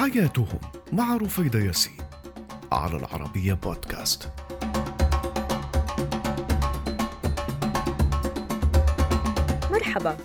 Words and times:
حياتهم 0.00 0.60
مع 0.92 1.16
رفيدة 1.16 1.58
ياسين 1.58 1.96
على 2.72 2.96
العربية 2.96 3.54
بودكاست. 3.54 4.28
مرحبا 9.70 10.16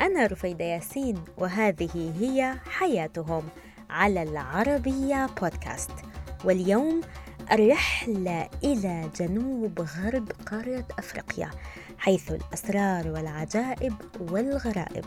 أنا 0.00 0.26
رفيدة 0.26 0.64
ياسين 0.64 1.24
وهذه 1.38 2.12
هي 2.20 2.54
حياتهم 2.70 3.42
على 3.90 4.22
العربية 4.22 5.26
بودكاست. 5.40 5.92
واليوم 6.44 7.00
الرحلة 7.52 8.48
إلى 8.64 9.10
جنوب 9.20 9.80
غرب 9.80 10.32
قارة 10.46 10.84
أفريقيا 10.98 11.50
حيث 11.98 12.32
الأسرار 12.32 13.08
والعجائب 13.08 13.94
والغرائب. 14.20 15.04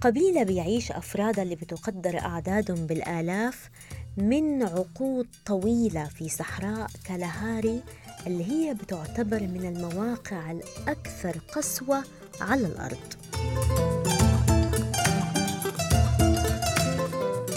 قبيلة 0.00 0.42
بيعيش 0.42 0.92
أفرادها 0.92 1.42
اللي 1.44 1.54
بتقدر 1.54 2.18
أعدادهم 2.18 2.86
بالآلاف 2.86 3.70
من 4.16 4.62
عقود 4.62 5.26
طويلة 5.46 6.04
في 6.04 6.28
صحراء 6.28 6.86
كالهاري 7.04 7.82
اللي 8.26 8.44
هي 8.44 8.74
بتعتبر 8.74 9.40
من 9.40 9.64
المواقع 9.76 10.50
الأكثر 10.50 11.38
قسوة 11.56 12.04
على 12.40 12.66
الأرض. 12.66 13.29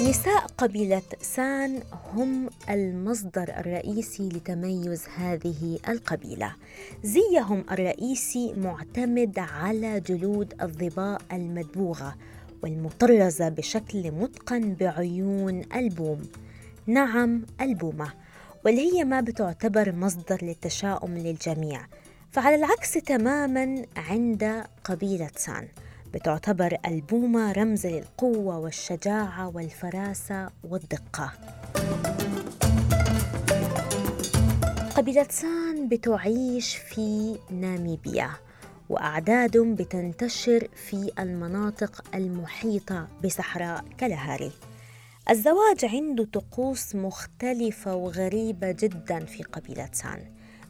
نساء 0.09 0.48
قبيلة 0.57 1.02
سان 1.21 1.84
هم 2.13 2.49
المصدر 2.70 3.43
الرئيسي 3.59 4.29
لتميز 4.29 5.05
هذه 5.16 5.79
القبيلة. 5.89 6.55
زيهم 7.03 7.66
الرئيسي 7.71 8.54
معتمد 8.57 9.40
على 9.40 9.99
جلود 9.99 10.54
الظباء 10.62 11.21
المدبوغة 11.32 12.15
والمطرزة 12.63 13.49
بشكل 13.49 14.12
متقن 14.12 14.73
بعيون 14.73 15.62
البوم. 15.76 16.21
نعم 16.88 17.45
البومة. 17.62 18.13
واللي 18.65 18.93
هي 18.93 19.04
ما 19.04 19.21
بتعتبر 19.21 19.91
مصدر 19.91 20.40
للتشاؤم 20.41 21.17
للجميع. 21.17 21.82
فعلى 22.32 22.55
العكس 22.55 22.91
تماما 22.91 23.85
عند 23.98 24.63
قبيلة 24.84 25.29
سان. 25.35 25.67
بتعتبر 26.14 26.78
ألبومة 26.86 27.52
رمز 27.52 27.86
للقوة 27.88 28.60
والشجاعة 28.60 29.56
والفراسة 29.56 30.50
والدقة. 30.64 31.32
قبيلة 34.96 35.28
سان 35.30 35.88
بتعيش 35.88 36.76
في 36.76 37.38
ناميبيا 37.52 38.30
وأعدادهم 38.90 39.76
بتنتشر 39.76 40.68
في 40.76 41.12
المناطق 41.20 42.04
المحيطة 42.16 43.08
بصحراء 43.24 43.86
كالهاري. 43.98 44.52
الزواج 45.30 45.86
عنده 45.86 46.26
طقوس 46.34 46.96
مختلفة 46.96 47.96
وغريبة 47.96 48.72
جدا 48.72 49.26
في 49.26 49.44
قبيلة 49.44 49.90
سان. 49.91 50.20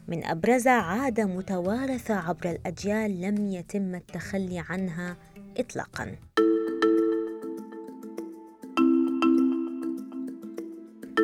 من 0.08 0.24
أبرزها 0.24 0.72
عادة 0.72 1.24
متوارثة 1.24 2.14
عبر 2.14 2.50
الأجيال 2.50 3.20
لم 3.20 3.52
يتم 3.52 3.94
التخلي 3.94 4.64
عنها 4.68 5.16
إطلاقا. 5.58 6.16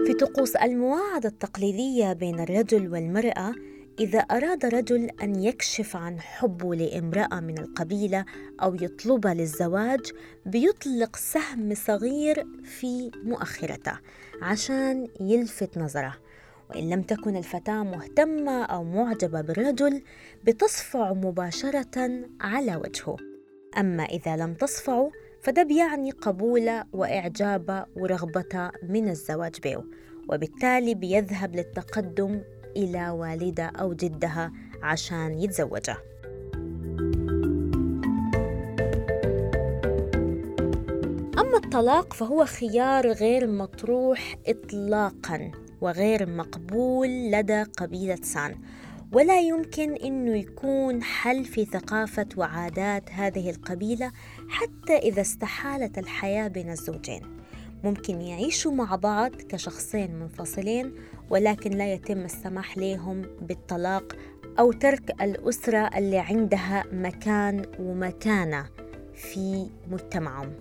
في 0.07 0.15
طقوس 0.15 0.57
المواعدة 0.57 1.29
التقليدية 1.29 2.13
بين 2.13 2.41
الرجل 2.41 2.93
والمرأة 2.93 3.55
إذا 4.01 4.19
أراد 4.19 4.67
رجل 4.67 5.11
أن 5.23 5.43
يكشف 5.43 5.97
عن 5.97 6.21
حبه 6.21 6.75
لامرأة 6.75 7.41
من 7.41 7.59
القبيلة 7.59 8.25
أو 8.63 8.75
يطلبها 8.75 9.35
للزواج 9.35 10.13
بيطلق 10.47 11.17
سهم 11.17 11.75
صغير 11.75 12.47
في 12.65 13.11
مؤخرته 13.25 13.99
عشان 14.43 15.09
يلفت 15.21 15.79
نظره. 15.79 16.17
وإن 16.71 16.91
لم 16.91 17.03
تكن 17.03 17.37
الفتاة 17.37 17.83
مهتمة 17.83 18.63
أو 18.65 18.85
معجبة 18.85 19.41
بالرجل 19.41 20.03
بتصفع 20.45 21.13
مباشرة 21.13 22.25
على 22.41 22.77
وجهه. 22.77 23.30
أما 23.79 24.03
إذا 24.05 24.37
لم 24.37 24.55
تصفعه 24.55 25.11
فده 25.41 25.63
بيعني 25.63 26.11
قبوله 26.11 26.85
وإعجابه 26.93 27.85
ورغبته 27.97 28.71
من 28.89 29.09
الزواج 29.09 29.61
به 29.61 29.85
وبالتالي 30.29 30.95
بيذهب 30.95 31.57
للتقدم 31.57 32.43
إلى 32.77 33.11
والدة 33.11 33.65
أو 33.65 33.93
جدها 33.93 34.53
عشان 34.83 35.39
يتزوجها 35.39 35.99
أما 41.39 41.57
الطلاق 41.65 42.13
فهو 42.13 42.45
خيار 42.45 43.13
غير 43.13 43.47
مطروح 43.47 44.37
إطلاقا 44.47 45.51
وغير 45.81 46.29
مقبول 46.29 47.09
لدى 47.09 47.63
قبيلة 47.63 48.19
سان. 48.23 48.55
ولا 49.13 49.41
يمكن 49.41 49.95
إنه 49.95 50.37
يكون 50.37 51.03
حل 51.03 51.45
في 51.45 51.65
ثقافة 51.65 52.27
وعادات 52.37 53.11
هذه 53.11 53.51
القبيلة 53.51 54.13
حتى 54.49 54.97
إذا 54.97 55.21
استحالت 55.21 55.99
الحياة 55.99 56.49
بين 56.49 56.71
الزوجين. 56.71 57.23
ممكن 57.85 58.21
يعيشوا 58.21 58.73
مع 58.73 58.97
بعض 58.97 59.31
كشخصين 59.31 60.15
منفصلين 60.15 60.95
ولكن 61.31 61.71
لا 61.71 61.93
يتم 61.93 62.19
السماح 62.25 62.79
لهم 62.79 63.23
بالطلاق 63.41 64.17
أو 64.59 64.73
ترك 64.73 65.23
الأسرة 65.23 65.91
اللي 65.99 66.19
عندها 66.19 66.85
مكان 66.93 67.63
ومكانة 67.79 68.67
في 69.15 69.67
مجتمعهم. 69.91 70.53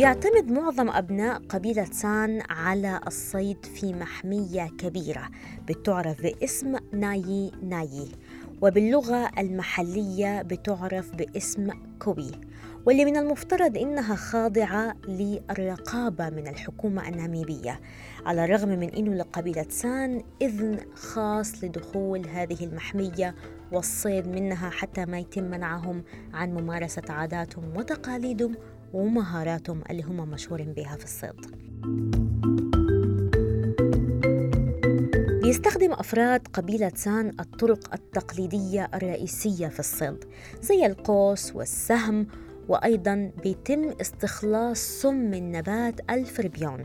بيعتمد 0.00 0.50
معظم 0.50 0.90
أبناء 0.90 1.38
قبيلة 1.48 1.84
سان 1.84 2.42
على 2.50 3.00
الصيد 3.06 3.66
في 3.66 3.92
محمية 3.94 4.68
كبيرة 4.78 5.28
بتعرف 5.68 6.22
باسم 6.22 6.76
نايي 6.92 7.52
نايي 7.62 8.08
وباللغة 8.62 9.30
المحلية 9.38 10.42
بتعرف 10.42 11.14
باسم 11.14 11.70
كوبي. 11.98 12.30
واللي 12.86 13.04
من 13.04 13.16
المفترض 13.16 13.78
إنها 13.78 14.16
خاضعة 14.16 14.94
للرقابة 15.08 16.30
من 16.30 16.48
الحكومة 16.48 17.08
الناميبية 17.08 17.80
على 18.26 18.44
الرغم 18.44 18.68
من 18.68 18.90
أنه 18.90 19.14
لقبيلة 19.14 19.66
سان 19.68 20.22
إذن 20.42 20.78
خاص 20.94 21.64
لدخول 21.64 22.26
هذه 22.26 22.64
المحمية 22.64 23.34
والصيد 23.72 24.28
منها 24.28 24.70
حتى 24.70 25.04
ما 25.04 25.18
يتم 25.18 25.44
منعهم 25.44 26.02
عن 26.34 26.54
ممارسة 26.54 27.02
عاداتهم 27.08 27.76
وتقاليدهم 27.76 28.54
ومهاراتهم 28.92 29.82
اللي 29.90 30.02
هم 30.02 30.28
مشهورين 30.28 30.72
بها 30.72 30.96
في 30.96 31.04
الصيد. 31.04 31.60
يستخدم 35.44 35.92
أفراد 35.92 36.48
قبيلة 36.52 36.92
سان 36.94 37.32
الطرق 37.40 37.94
التقليدية 37.94 38.90
الرئيسية 38.94 39.68
في 39.68 39.80
الصيد 39.80 40.24
زي 40.62 40.86
القوس 40.86 41.56
والسهم 41.56 42.26
وأيضا 42.68 43.32
بيتم 43.42 43.90
استخلاص 44.00 44.78
سم 44.78 45.14
من 45.14 45.52
نبات 45.52 46.00
الفربيون. 46.10 46.84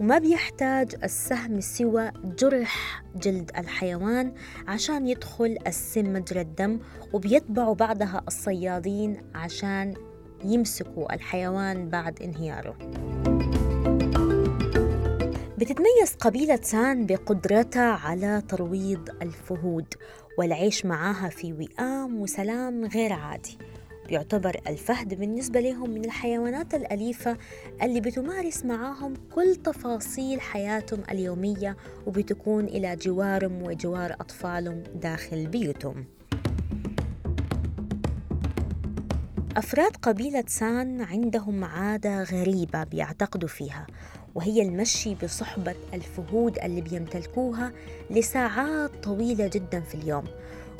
وما 0.00 0.18
بيحتاج 0.18 0.94
السهم 1.04 1.60
سوى 1.60 2.10
جرح 2.24 3.04
جلد 3.16 3.50
الحيوان 3.58 4.32
عشان 4.68 5.06
يدخل 5.06 5.56
السم 5.66 6.12
مجرى 6.12 6.40
الدم 6.40 6.78
وبيتبعوا 7.12 7.74
بعدها 7.74 8.22
الصيادين 8.28 9.16
عشان 9.34 9.94
يمسكوا 10.44 11.14
الحيوان 11.14 11.88
بعد 11.88 12.22
انهياره. 12.22 12.76
بتتميز 15.58 16.14
قبيلة 16.20 16.58
سان 16.62 17.06
بقدرتها 17.06 17.92
على 17.92 18.42
ترويض 18.48 19.08
الفهود 19.22 19.94
والعيش 20.38 20.86
معاها 20.86 21.28
في 21.28 21.52
وئام 21.52 22.20
وسلام 22.20 22.84
غير 22.84 23.12
عادي. 23.12 23.58
بيعتبر 24.08 24.60
الفهد 24.66 25.14
بالنسبة 25.14 25.60
لهم 25.60 25.90
من 25.90 26.04
الحيوانات 26.04 26.74
الأليفة 26.74 27.36
اللي 27.82 28.00
بتمارس 28.00 28.64
معاهم 28.64 29.14
كل 29.34 29.56
تفاصيل 29.56 30.40
حياتهم 30.40 31.00
اليومية 31.10 31.76
وبتكون 32.06 32.64
إلى 32.64 32.96
جوارهم 32.96 33.62
وجوار 33.62 34.12
أطفالهم 34.12 34.82
داخل 34.94 35.46
بيوتهم. 35.46 36.04
أفراد 39.56 39.96
قبيلة 39.96 40.44
سان 40.46 41.00
عندهم 41.00 41.64
عادة 41.64 42.22
غريبة 42.22 42.84
بيعتقدوا 42.84 43.48
فيها 43.48 43.86
وهي 44.34 44.62
المشي 44.62 45.14
بصحبة 45.14 45.74
الفهود 45.94 46.58
اللي 46.58 46.80
بيمتلكوها 46.80 47.72
لساعات 48.10 48.90
طويلة 49.04 49.46
جدا 49.46 49.80
في 49.80 49.94
اليوم 49.94 50.24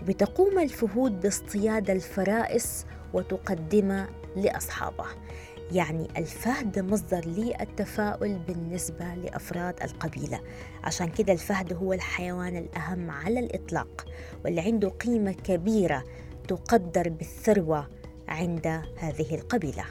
وبتقوم 0.02 0.58
الفهود 0.58 1.20
باصطياد 1.20 1.90
الفرائس 1.90 2.86
وتقدمها 3.14 4.08
لأصحابها. 4.36 5.14
يعني 5.72 6.08
الفهد 6.16 6.78
مصدر 6.78 7.24
للتفاؤل 7.26 8.38
بالنسبة 8.38 9.14
لأفراد 9.14 9.74
القبيلة. 9.82 10.40
عشان 10.84 11.08
كده 11.08 11.32
الفهد 11.32 11.72
هو 11.72 11.92
الحيوان 11.92 12.56
الأهم 12.56 13.10
على 13.10 13.40
الإطلاق 13.40 14.06
واللي 14.44 14.60
عنده 14.60 14.88
قيمة 14.88 15.32
كبيرة 15.32 16.04
تقدر 16.48 17.08
بالثروة 17.08 17.88
عند 18.28 18.82
هذه 18.98 19.34
القبيلة. 19.34 19.84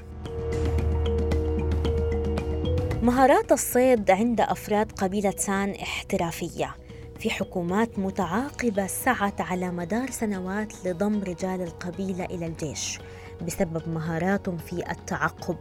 مهارات 3.04 3.52
الصيد 3.52 4.12
عند 4.12 4.42
أفراد 4.42 4.92
قبيلة 4.92 5.34
سان 5.38 5.72
احترافية. 5.72 6.76
في 7.20 7.30
حكومات 7.30 8.00
متعاقبة 8.00 8.88
سعت 8.88 9.42
على 9.42 9.72
مدار 9.72 10.10
سنوات 10.10 10.86
لضم 10.86 11.24
رجال 11.24 11.62
القبيلة 11.62 12.26
إلى 12.26 12.46
الجيش 12.46 13.00
بسبب 13.48 13.90
مهاراتهم 13.90 14.58
في 14.58 14.92
التعقب 14.92 15.58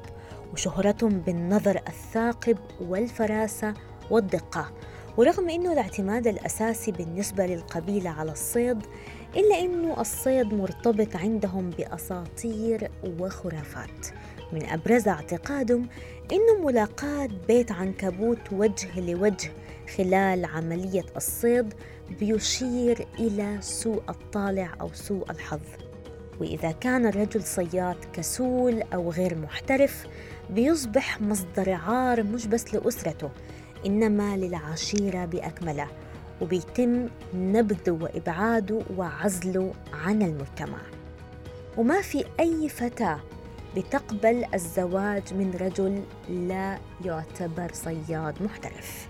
وشهرتهم 0.52 1.20
بالنظر 1.20 1.80
الثاقب 1.88 2.58
والفراسة 2.80 3.74
والدقة. 4.10 4.72
ورغم 5.16 5.48
أنه 5.48 5.72
الاعتماد 5.72 6.26
الأساسي 6.26 6.92
بالنسبة 6.92 7.46
للقبيلة 7.46 8.10
على 8.10 8.32
الصيد 8.32 8.86
إلا 9.36 9.60
أنه 9.60 10.00
الصيد 10.00 10.54
مرتبط 10.54 11.16
عندهم 11.16 11.70
بأساطير 11.70 12.90
وخرافات. 13.18 14.06
من 14.52 14.66
أبرز 14.66 15.08
اعتقادهم 15.08 15.88
أن 16.32 16.64
ملاقاة 16.64 17.28
بيت 17.48 17.72
عنكبوت 17.72 18.52
وجه 18.52 19.00
لوجه 19.00 19.52
خلال 19.96 20.44
عملية 20.44 21.04
الصيد 21.16 21.74
بيشير 22.20 23.06
إلى 23.18 23.56
سوء 23.60 24.02
الطالع 24.08 24.74
أو 24.80 24.92
سوء 24.92 25.30
الحظ. 25.30 25.60
وإذا 26.40 26.72
كان 26.72 27.06
الرجل 27.06 27.42
صياد 27.42 27.96
كسول 28.12 28.82
أو 28.82 29.10
غير 29.10 29.38
محترف 29.38 30.06
بيصبح 30.50 31.20
مصدر 31.20 31.72
عار 31.72 32.22
مش 32.22 32.46
بس 32.46 32.74
لأسرته 32.74 33.30
إنما 33.86 34.36
للعشيرة 34.36 35.24
بأكمله. 35.24 35.88
وبيتم 36.40 37.08
نبذه 37.34 37.90
وإبعاده 37.90 38.80
وعزله 38.96 39.72
عن 39.92 40.22
المجتمع. 40.22 40.78
وما 41.76 42.02
في 42.02 42.24
أي 42.40 42.68
فتاة 42.68 43.20
بتقبل 43.76 44.44
الزواج 44.54 45.34
من 45.34 45.54
رجل 45.60 46.02
لا 46.28 46.78
يعتبر 47.04 47.70
صياد 47.72 48.42
محترف. 48.42 49.08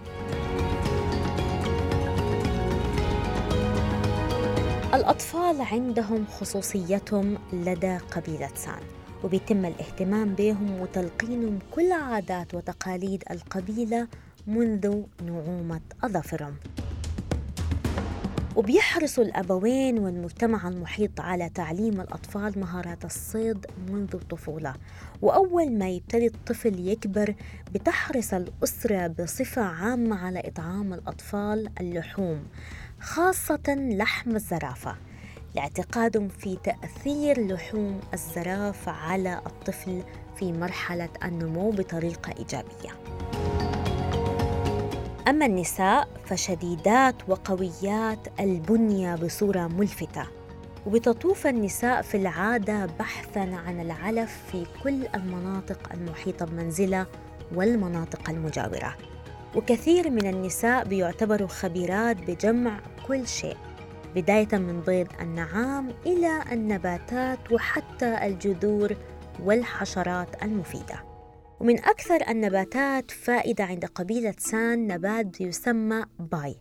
الأطفال 4.95 5.61
عندهم 5.61 6.27
خصوصيتهم 6.27 7.39
لدى 7.53 7.97
قبيلة 7.97 8.51
سان 8.55 8.83
وبيتم 9.25 9.65
الاهتمام 9.65 10.35
بهم 10.35 10.81
وتلقينهم 10.81 11.59
كل 11.75 11.93
عادات 11.93 12.55
وتقاليد 12.55 13.25
القبيلة 13.31 14.09
منذ 14.47 15.03
نعومة 15.27 15.81
أظافرهم. 16.05 16.55
وبيحرص 18.57 19.19
الأبوين 19.19 19.99
والمجتمع 19.99 20.69
المحيط 20.69 21.21
على 21.21 21.49
تعليم 21.49 22.01
الأطفال 22.01 22.59
مهارات 22.59 23.05
الصيد 23.05 23.67
منذ 23.89 24.15
الطفولة. 24.15 24.75
وأول 25.23 25.73
ما 25.79 25.89
يبتدي 25.89 26.27
الطفل 26.27 26.89
يكبر 26.89 27.35
بتحرص 27.75 28.35
الأسرة 28.35 29.07
بصفة 29.07 29.63
عامة 29.63 30.17
على 30.17 30.43
إطعام 30.45 30.93
الأطفال 30.93 31.71
اللحوم 31.81 32.43
خاصة 33.01 33.63
لحم 33.69 34.37
الزرافة. 34.37 34.97
لاعتقادهم 35.55 36.29
في 36.29 36.59
تأثير 36.65 37.47
لحوم 37.47 38.01
الزرافة 38.15 38.93
على 38.93 39.41
الطفل 39.47 40.03
في 40.37 40.53
مرحلة 40.53 41.09
النمو 41.25 41.71
بطريقة 41.71 42.33
إيجابية. 42.39 43.20
أما 45.31 45.47
النساء 45.47 46.09
فشديدات 46.25 47.15
وقويات 47.29 48.19
البنية 48.41 49.15
بصورة 49.15 49.67
ملفتة 49.67 50.27
وبتطوف 50.87 51.47
النساء 51.47 52.03
في 52.03 52.17
العادة 52.17 52.87
بحثا 52.87 53.39
عن 53.39 53.81
العلف 53.81 54.39
في 54.53 54.67
كل 54.85 55.07
المناطق 55.15 55.93
المحيطة 55.95 56.47
بمنزلها 56.47 57.07
والمناطق 57.55 58.31
المجاورة. 58.31 58.97
وكثير 59.57 60.11
من 60.11 60.27
النساء 60.27 60.85
بيعتبروا 60.85 61.49
خبيرات 61.49 62.17
بجمع 62.17 62.81
كل 63.09 63.27
شيء 63.27 63.57
بداية 64.15 64.49
من 64.53 64.81
بيض 64.81 65.09
النعام 65.21 65.89
إلى 66.07 66.43
النباتات 66.53 67.53
وحتى 67.53 68.27
الجذور 68.27 68.97
والحشرات 69.43 70.43
المفيدة. 70.43 71.10
ومن 71.61 71.79
أكثر 71.79 72.29
النباتات 72.29 73.11
فائدة 73.11 73.65
عند 73.65 73.85
قبيلة 73.85 74.35
سان 74.39 74.87
نبات 74.87 75.41
يسمى 75.41 76.05
باي 76.19 76.57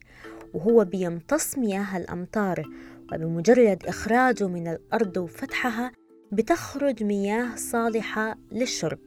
وهو 0.53 0.85
بيمتص 0.85 1.57
مياه 1.57 1.97
الأمطار 1.97 2.63
وبمجرد 3.13 3.85
إخراجه 3.87 4.47
من 4.47 4.67
الأرض 4.67 5.17
وفتحها 5.17 5.91
بتخرج 6.31 7.03
مياه 7.03 7.55
صالحة 7.55 8.37
للشرب. 8.51 8.99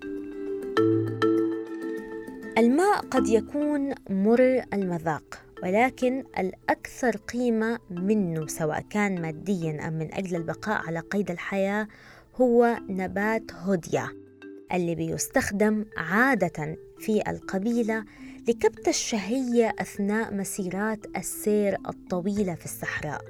الماء 2.58 3.00
قد 3.10 3.28
يكون 3.28 3.94
مر 4.10 4.62
المذاق 4.72 5.38
ولكن 5.62 6.24
الأكثر 6.38 7.16
قيمة 7.16 7.78
منه 7.90 8.46
سواء 8.46 8.80
كان 8.90 9.22
ماديا 9.22 9.88
أم 9.88 9.92
من 9.92 10.14
أجل 10.14 10.36
البقاء 10.36 10.86
على 10.86 11.00
قيد 11.00 11.30
الحياة 11.30 11.88
هو 12.36 12.76
نبات 12.88 13.52
هوديا. 13.52 14.21
اللي 14.72 14.94
بيستخدم 14.94 15.84
عادة 15.96 16.76
في 16.98 17.30
القبيلة 17.30 18.04
لكبت 18.48 18.88
الشهية 18.88 19.74
أثناء 19.78 20.34
مسيرات 20.34 21.06
السير 21.16 21.76
الطويلة 21.88 22.54
في 22.54 22.64
الصحراء. 22.64 23.24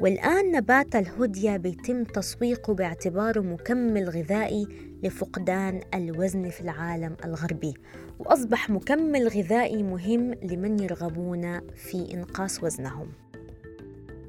والآن 0.00 0.52
نبات 0.52 0.96
الهدية 0.96 1.56
بيتم 1.56 2.04
تسويقه 2.04 2.74
باعتباره 2.74 3.40
مكمل 3.40 4.08
غذائي 4.08 4.66
لفقدان 5.02 5.80
الوزن 5.94 6.50
في 6.50 6.60
العالم 6.60 7.16
الغربي. 7.24 7.74
وأصبح 8.18 8.70
مكمل 8.70 9.28
غذائي 9.28 9.82
مهم 9.82 10.34
لمن 10.42 10.80
يرغبون 10.80 11.60
في 11.74 12.14
إنقاص 12.14 12.64
وزنهم. 12.64 13.08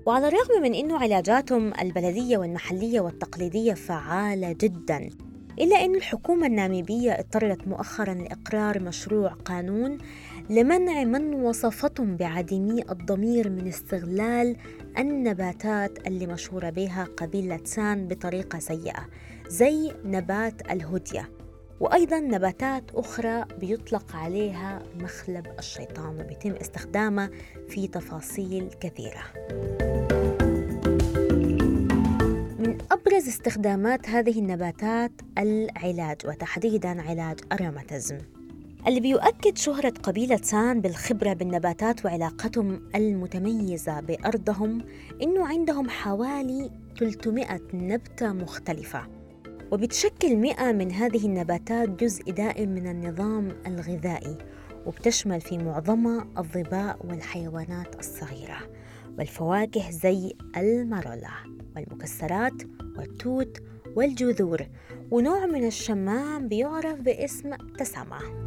وعلى 0.06 0.28
الرغم 0.28 0.62
من 0.62 0.74
أنه 0.74 1.00
علاجاتهم 1.00 1.74
البلدية 1.82 2.38
والمحلية 2.38 3.00
والتقليدية 3.00 3.74
فعالة 3.74 4.52
جداً 4.52 5.10
إلا 5.60 5.86
أن 5.86 5.96
الحكومة 5.96 6.48
الناميبية 6.48 7.12
اضطرت 7.12 7.68
مؤخرا 7.68 8.14
لإقرار 8.14 8.80
مشروع 8.80 9.30
قانون 9.30 9.98
لمنع 10.50 11.04
من 11.04 11.34
وصفتهم 11.34 12.18
بعديمي 12.18 12.82
الضمير 12.90 13.50
من 13.50 13.68
استغلال 13.68 14.56
النباتات 14.98 16.08
اللي 16.08 16.28
مشهورة 16.28 16.70
بها 16.70 17.08
قبيلة 17.18 17.60
سان 17.64 18.08
بطريقة 18.08 18.60
سيئة 18.60 19.08
زي 19.48 19.92
نبات 20.06 20.72
الهدية 20.72 21.30
وأيضا 21.80 22.20
نباتات 22.20 22.84
أخرى 22.96 23.46
بيطلق 23.60 24.16
عليها 24.16 24.84
مخلب 25.00 25.48
الشيطان 25.60 26.20
وبيتم 26.20 26.52
استخدامها 26.52 27.30
في 27.70 27.88
تفاصيل 27.88 28.70
كثيرة. 28.82 29.24
أبرز 33.16 33.28
استخدامات 33.28 34.10
هذه 34.10 34.40
النباتات 34.40 35.12
العلاج 35.38 36.18
وتحديدا 36.26 37.02
علاج 37.02 37.40
الروماتيزم. 37.52 38.18
اللي 38.88 39.00
بيؤكد 39.00 39.58
شهرة 39.58 39.94
قبيلة 40.04 40.38
سان 40.38 40.82
بالخبرة 40.82 41.34
بالنباتات 41.34 42.06
وعلاقتهم 42.06 42.82
المتميزة 42.96 44.00
بأرضهم 44.00 44.82
إنه 45.22 45.48
عندهم 45.48 45.90
حوالي 45.90 46.72
300 47.00 47.62
نبتة 47.74 48.34
مختلفة. 48.34 49.08
وبتشكل 49.72 50.36
100 50.38 50.72
من 50.72 50.92
هذه 50.92 51.26
النباتات 51.26 51.90
جزء 51.90 52.32
دائم 52.32 52.70
من 52.70 52.88
النظام 52.88 53.52
الغذائي 53.68 54.38
وبتشمل 54.86 55.42
في 55.42 55.58
معظمها 55.58 56.28
الظباء 56.38 56.98
والحيوانات 57.06 58.00
الصغيرة. 58.00 58.58
والفواكه 59.18 59.92
زي 59.92 60.34
المارولا 60.58 61.32
والمكسرات 61.76 62.64
والتوت 62.98 63.58
والجذور 63.96 64.68
ونوع 65.12 65.46
من 65.46 65.68
الشمام 65.68 66.48
بيعرف 66.48 67.00
باسم 67.00 67.56
تسامة. 67.56 68.46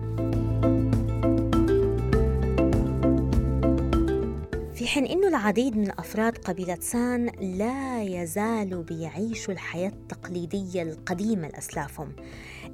في 4.75 4.87
حين 4.87 5.07
أنه 5.07 5.29
العديد 5.29 5.77
من 5.77 5.91
أفراد 5.91 6.39
قبيلة 6.39 6.79
سان 6.81 7.27
لا 7.59 8.03
يزالوا 8.03 8.83
بيعيشوا 8.83 9.55
الحياة 9.55 9.89
التقليدية 9.89 10.83
القديمة 10.83 11.49
لأسلافهم 11.49 12.13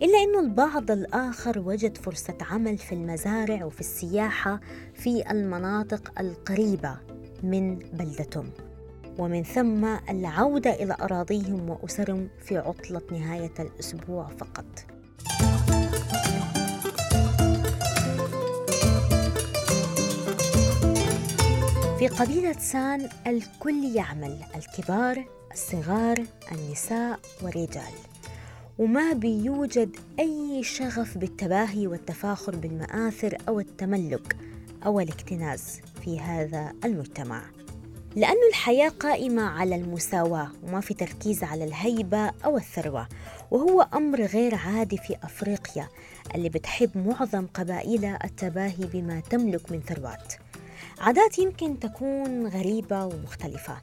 إلا 0.02 0.18
أنه 0.22 0.40
البعض 0.40 0.90
الآخر 0.90 1.58
وجد 1.58 1.96
فرصة 1.96 2.38
عمل 2.40 2.78
في 2.78 2.92
المزارع 2.92 3.64
وفي 3.64 3.80
السياحة 3.80 4.60
في 4.94 5.30
المناطق 5.30 6.20
القريبة. 6.20 7.13
من 7.44 7.78
بلدتهم. 7.78 8.50
ومن 9.18 9.42
ثم 9.42 9.84
العودة 10.10 10.70
إلى 10.70 10.96
أراضيهم 11.00 11.70
وأسرهم 11.70 12.28
في 12.44 12.58
عطلة 12.58 13.02
نهاية 13.10 13.52
الأسبوع 13.58 14.28
فقط. 14.28 14.64
في 21.98 22.08
قبيلة 22.08 22.52
سان 22.52 23.08
الكل 23.26 23.84
يعمل 23.94 24.38
الكبار 24.56 25.24
الصغار 25.52 26.24
النساء 26.52 27.20
والرجال. 27.42 27.94
وما 28.78 29.12
بيوجد 29.12 29.96
أي 30.18 30.62
شغف 30.62 31.18
بالتباهي 31.18 31.86
والتفاخر 31.86 32.56
بالمآثر 32.56 33.36
أو 33.48 33.60
التملك 33.60 34.36
أو 34.86 35.00
الاكتناز. 35.00 35.80
في 36.04 36.20
هذا 36.20 36.72
المجتمع. 36.84 37.42
لأن 38.16 38.36
الحياة 38.48 38.88
قائمة 38.88 39.42
على 39.42 39.76
المساواة 39.76 40.48
وما 40.62 40.80
في 40.80 40.94
تركيز 40.94 41.44
على 41.44 41.64
الهيبة 41.64 42.32
أو 42.44 42.56
الثروة 42.56 43.08
وهو 43.50 43.88
أمر 43.94 44.20
غير 44.20 44.54
عادي 44.54 44.96
في 44.96 45.16
أفريقيا 45.22 45.88
اللي 46.34 46.48
بتحب 46.48 46.98
معظم 46.98 47.46
قبائلها 47.46 48.18
التباهي 48.24 48.86
بما 48.92 49.20
تملك 49.20 49.72
من 49.72 49.80
ثروات. 49.80 50.34
عادات 50.98 51.38
يمكن 51.38 51.80
تكون 51.80 52.46
غريبة 52.46 53.04
ومختلفة 53.04 53.76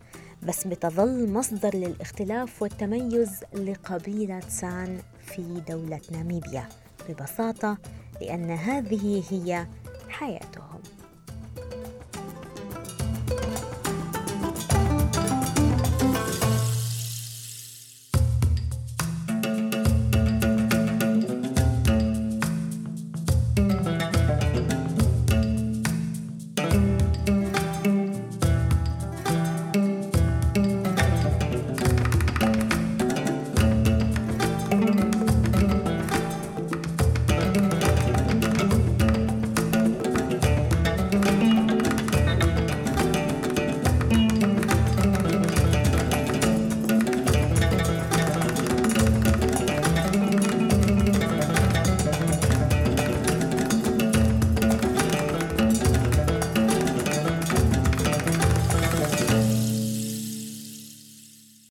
بس 0.44 0.68
بتظل 0.68 1.30
مصدر 1.30 1.76
للاختلاف 1.76 2.62
والتميز 2.62 3.32
لقبيلة 3.54 4.40
سان 4.40 5.00
في 5.26 5.62
دولة 5.70 6.02
ناميبيا 6.12 6.70
ببساطة 7.10 7.78
لأن 8.22 8.52
هذه 8.52 9.24
هي 9.30 9.68
حياتهم. 10.10 10.82